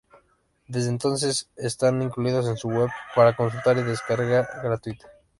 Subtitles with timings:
[0.67, 5.07] Desde entonces están incluidos en su web para consulta y descarga gratuita.